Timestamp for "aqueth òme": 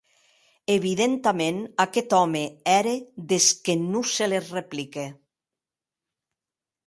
1.85-2.43